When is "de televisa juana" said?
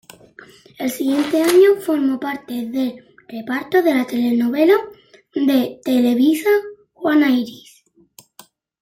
5.35-7.29